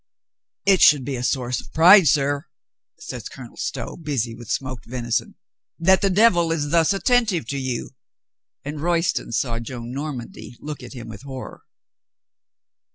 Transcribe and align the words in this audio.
"It 0.65 0.81
should 0.81 1.05
be 1.05 1.15
a 1.15 1.21
source 1.23 1.61
of 1.61 1.71
pride, 1.73 2.07
sir," 2.07 2.47
says 2.97 3.29
Colonel 3.29 3.55
Stow, 3.55 3.95
busy 3.97 4.33
with 4.33 4.49
smoked 4.49 4.85
venison, 4.87 5.35
"that 5.77 6.01
the 6.01 6.09
devil 6.09 6.51
is 6.51 6.71
thus 6.71 6.91
attentive 6.91 7.45
to 7.49 7.59
you." 7.59 7.91
And 8.65 8.81
Royston 8.81 9.31
saw 9.31 9.59
Joan 9.59 9.91
Nor 9.91 10.13
mandy 10.13 10.57
look 10.59 10.81
at 10.81 10.93
him 10.93 11.07
with 11.07 11.21
horror. 11.21 11.61